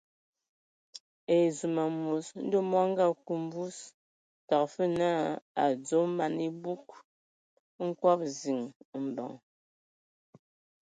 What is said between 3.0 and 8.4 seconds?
a aku mvug, təga fəg naa a dzo man ebug nkɔbɔ